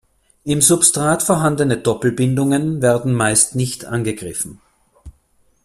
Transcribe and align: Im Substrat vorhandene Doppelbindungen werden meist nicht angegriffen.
Im 0.45 0.61
Substrat 0.61 1.21
vorhandene 1.21 1.77
Doppelbindungen 1.77 2.81
werden 2.81 3.13
meist 3.13 3.55
nicht 3.55 3.85
angegriffen. 3.85 4.59